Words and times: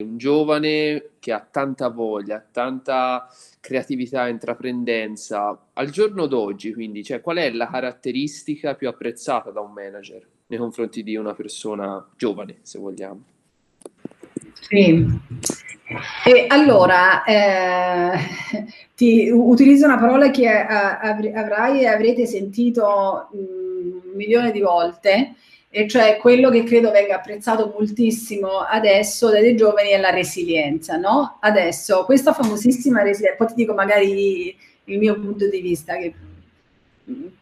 un 0.00 0.16
giovane 0.16 1.10
che 1.18 1.32
ha 1.32 1.40
tanta 1.40 1.88
voglia, 1.88 2.46
tanta 2.52 3.28
creatività, 3.58 4.28
intraprendenza, 4.28 5.58
al 5.72 5.90
giorno 5.90 6.26
d'oggi, 6.26 6.72
quindi, 6.72 7.02
cioè, 7.02 7.20
qual 7.20 7.38
è 7.38 7.50
la 7.50 7.68
caratteristica 7.68 8.76
più 8.76 8.86
apprezzata 8.88 9.50
da 9.50 9.60
un 9.60 9.72
manager 9.72 10.24
nei 10.46 10.58
confronti 10.60 11.02
di 11.02 11.16
una 11.16 11.34
persona 11.34 12.06
giovane, 12.16 12.58
se 12.62 12.78
vogliamo? 12.78 13.24
Sì. 14.60 15.04
E 16.24 16.44
allora, 16.46 17.24
eh, 17.24 18.18
ti 18.94 19.30
utilizzo 19.32 19.86
una 19.86 19.98
parola 19.98 20.30
che 20.30 20.44
eh, 20.44 21.32
avrai 21.34 21.80
e 21.80 21.86
avrete 21.86 22.24
sentito 22.24 23.28
un 23.32 24.12
milione 24.14 24.52
di 24.52 24.60
volte, 24.60 25.34
e 25.70 25.86
cioè 25.86 26.16
quello 26.16 26.50
che 26.50 26.64
credo 26.64 26.90
venga 26.90 27.16
apprezzato 27.16 27.72
moltissimo 27.76 28.60
adesso 28.60 29.28
dai 29.30 29.54
giovani 29.54 29.90
è 29.90 29.98
la 29.98 30.10
resilienza, 30.10 30.96
no? 30.96 31.36
Adesso, 31.40 32.04
questa 32.04 32.32
famosissima 32.32 33.02
resilienza, 33.02 33.36
poi 33.36 33.46
ti 33.48 33.54
dico 33.54 33.74
magari 33.74 34.56
il 34.84 34.98
mio 34.98 35.18
punto 35.20 35.48
di 35.48 35.60
vista, 35.60 35.96
che 35.96 36.06
è 36.06 36.12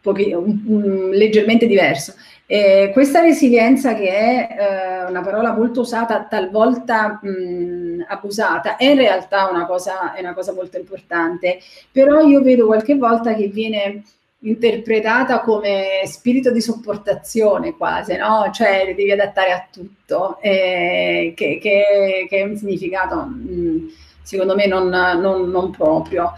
pochi, 0.00 0.32
un, 0.32 0.62
un, 0.66 1.10
leggermente 1.10 1.66
diverso. 1.66 2.14
Eh, 2.46 2.90
questa 2.92 3.20
resilienza, 3.20 3.94
che 3.94 4.08
è 4.08 4.56
eh, 4.58 5.10
una 5.10 5.20
parola 5.20 5.52
molto 5.52 5.80
usata, 5.80 6.24
talvolta 6.24 7.18
mh, 7.22 8.06
abusata, 8.08 8.76
è 8.76 8.86
in 8.86 8.98
realtà 8.98 9.48
una 9.48 9.66
cosa, 9.66 10.14
una 10.18 10.34
cosa 10.34 10.52
molto 10.52 10.78
importante, 10.78 11.58
però 11.90 12.20
io 12.20 12.42
vedo 12.42 12.66
qualche 12.66 12.96
volta 12.96 13.34
che 13.34 13.48
viene 13.48 14.02
interpretata 14.40 15.40
come 15.40 16.02
spirito 16.04 16.50
di 16.50 16.60
sopportazione 16.60 17.76
quasi, 17.76 18.16
no? 18.16 18.50
Cioè 18.52 18.94
devi 18.94 19.10
adattare 19.10 19.52
a 19.52 19.66
tutto, 19.70 20.38
eh, 20.40 21.32
che, 21.34 21.58
che, 21.60 22.26
che, 22.28 22.36
è 22.36 22.42
un 22.42 22.56
significato 22.56 23.16
mh, 23.16 23.90
secondo 24.22 24.54
me 24.54 24.66
non, 24.66 24.88
non, 24.88 25.48
non 25.50 25.70
proprio. 25.70 26.32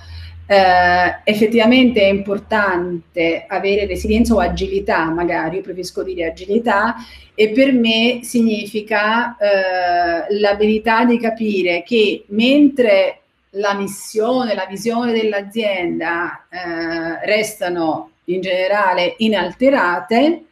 Eh, 0.51 1.21
effettivamente 1.25 2.01
è 2.01 2.07
importante 2.07 3.45
avere 3.47 3.87
resilienza 3.87 4.35
o 4.35 4.39
agilità, 4.39 5.11
magari, 5.11 5.57
io 5.57 5.63
preferisco 5.63 6.03
dire 6.03 6.29
agilità, 6.29 6.95
e 7.35 7.51
per 7.51 7.73
me 7.73 8.21
significa 8.23 9.37
eh, 9.37 10.39
l'abilità 10.39 11.05
di 11.05 11.19
capire 11.19 11.83
che 11.83 12.25
mentre 12.29 13.21
la 13.51 13.75
missione, 13.75 14.55
la 14.55 14.67
visione 14.67 15.13
dell'azienda 15.13 16.47
eh, 16.51 17.27
restano 17.27 18.11
in 18.25 18.41
generale 18.41 19.15
inalterate, 19.19 20.45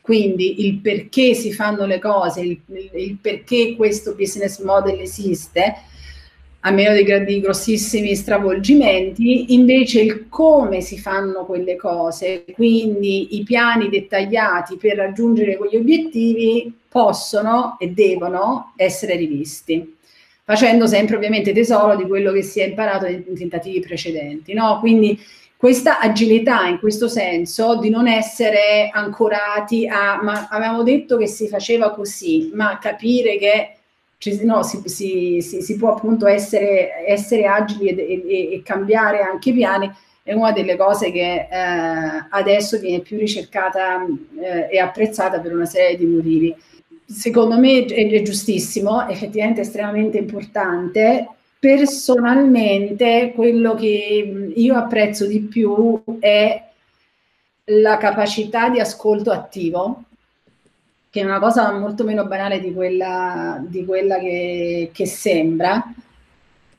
quindi 0.00 0.66
il 0.66 0.78
perché 0.78 1.34
si 1.34 1.52
fanno 1.52 1.86
le 1.86 1.98
cose, 1.98 2.40
il, 2.40 2.60
il 2.94 3.16
perché 3.20 3.76
questo 3.76 4.14
business 4.14 4.60
model 4.60 5.00
esiste, 5.00 5.74
a 6.62 6.70
meno 6.72 6.94
di, 6.94 7.24
di, 7.24 7.40
grossissimi 7.40 8.14
stravolgimenti, 8.14 9.54
invece 9.54 10.00
il 10.00 10.28
come 10.28 10.80
si 10.80 10.98
fanno 10.98 11.46
quelle 11.46 11.76
cose, 11.76 12.44
quindi 12.52 13.36
i 13.36 13.44
piani 13.44 13.88
dettagliati 13.88 14.76
per 14.76 14.96
raggiungere 14.96 15.56
quegli 15.56 15.76
obiettivi 15.76 16.70
possono 16.88 17.76
e 17.78 17.90
devono 17.90 18.72
essere 18.76 19.14
rivisti 19.14 19.96
facendo 20.44 20.86
sempre 20.86 21.16
ovviamente 21.16 21.52
tesoro 21.52 21.96
di 21.96 22.04
quello 22.04 22.32
che 22.32 22.42
si 22.42 22.60
è 22.60 22.66
imparato 22.66 23.04
nei 23.04 23.24
tentativi 23.34 23.80
precedenti. 23.80 24.52
No? 24.52 24.78
Quindi 24.80 25.18
questa 25.56 25.98
agilità 25.98 26.66
in 26.66 26.78
questo 26.78 27.06
senso 27.06 27.78
di 27.78 27.90
non 27.90 28.08
essere 28.08 28.88
ancorati 28.90 29.86
a, 29.86 30.18
ma 30.22 30.48
avevamo 30.48 30.82
detto 30.82 31.18
che 31.18 31.26
si 31.26 31.48
faceva 31.48 31.92
così, 31.92 32.50
ma 32.54 32.78
capire 32.78 33.36
che 33.36 33.74
no, 34.42 34.62
si, 34.62 34.80
si, 34.86 35.40
si, 35.42 35.60
si, 35.60 35.76
può 35.76 35.94
appunto 35.94 36.26
essere, 36.26 37.04
essere 37.06 37.46
agili 37.46 37.88
e, 37.88 38.24
e, 38.26 38.52
e, 38.54 38.62
cambiare 38.62 39.20
anche 39.20 39.50
i 39.50 39.52
piani 39.52 39.92
è 40.22 40.32
una 40.32 40.52
delle 40.52 40.76
cose 40.76 41.10
che 41.10 41.48
eh, 41.50 42.26
adesso 42.30 42.78
viene 42.78 43.00
più 43.00 43.18
ricercata 43.18 44.06
eh, 44.38 44.68
e 44.70 44.78
apprezzata 44.78 45.40
per 45.40 45.52
una 45.52 45.66
serie 45.66 45.96
di 45.96 46.06
motivi 46.06 46.54
secondo 47.10 47.58
me 47.58 47.84
è, 47.84 48.10
è 48.10 48.22
giustissimo, 48.22 49.08
effettivamente 49.08 49.62
estremamente 49.62 50.18
importante. 50.18 51.28
Personalmente, 51.58 53.32
quello 53.34 53.74
che 53.74 54.52
io 54.54 54.74
apprezzo 54.76 55.26
di 55.26 55.40
più 55.40 56.02
è 56.18 56.68
la 57.64 57.96
capacità 57.98 58.70
di 58.70 58.80
ascolto 58.80 59.30
attivo, 59.30 60.04
che 61.10 61.20
è 61.20 61.24
una 61.24 61.38
cosa 61.38 61.72
molto 61.72 62.04
meno 62.04 62.26
banale 62.26 62.60
di 62.60 62.72
quella, 62.72 63.62
di 63.66 63.84
quella 63.84 64.18
che, 64.18 64.90
che 64.92 65.06
sembra, 65.06 65.92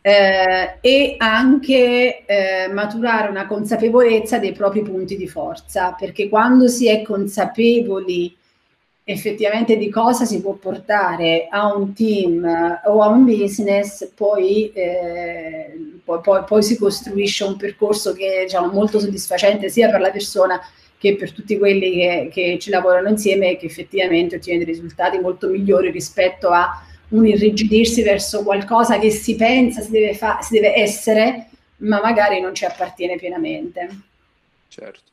eh, 0.02 0.78
e 0.81 1.16
anche 1.20 2.25
eh, 2.25 2.68
maturare 2.74 3.30
una 3.30 3.46
consapevolezza 3.46 4.40
dei 4.40 4.53
propri 4.53 4.81
punti 4.81 5.16
di 5.16 5.28
forza, 5.28 5.96
perché 5.97 6.28
quando 6.28 6.68
si 6.68 6.88
è 6.88 7.03
consapevoli 7.03 8.36
effettivamente 9.03 9.78
di 9.78 9.89
cosa 9.89 10.25
si 10.25 10.41
può 10.41 10.53
portare 10.53 11.47
a 11.50 11.73
un 11.75 11.94
team 11.94 12.44
o 12.85 13.01
a 13.01 13.07
un 13.07 13.25
business, 13.25 14.07
poi, 14.13 14.72
eh, 14.73 16.00
poi, 16.03 16.19
poi, 16.22 16.44
poi 16.44 16.63
si 16.63 16.78
costruisce 16.78 17.44
un 17.44 17.57
percorso 17.57 18.13
che 18.13 18.41
è 18.41 18.44
diciamo, 18.44 18.72
molto 18.72 19.00
soddisfacente 19.00 19.69
sia 19.69 19.90
per 19.90 20.01
la 20.01 20.11
persona 20.11 20.59
che 20.97 21.16
per 21.16 21.34
tutti 21.34 21.57
quelli 21.57 21.94
che, 21.94 22.29
che 22.31 22.59
ci 22.59 22.69
lavorano 22.69 23.09
insieme 23.09 23.51
e 23.51 23.57
che 23.57 23.66
effettivamente 23.66 24.35
ottiene 24.35 24.63
dei 24.63 24.73
risultati 24.73 25.17
molto 25.17 25.47
migliori 25.47 25.90
rispetto 25.90 26.50
a 26.50 26.85
un 27.09 27.25
irrigidirsi 27.25 28.03
verso 28.03 28.44
qualcosa 28.44 29.00
che 29.00 29.09
si 29.09 29.35
pensa 29.35 29.81
si 29.81 29.90
deve, 29.90 30.13
fa- 30.13 30.40
si 30.41 30.53
deve 30.53 30.75
essere, 30.75 31.50
ma 31.78 32.00
magari 32.01 32.40
non 32.40 32.53
ci 32.53 32.66
appartiene 32.66 33.17
pienamente. 33.17 33.90
Certo. 34.67 35.09